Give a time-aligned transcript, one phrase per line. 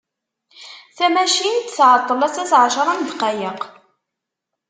[0.97, 3.61] Tamacint tεeṭṭel assa s εecra n ddqayeq.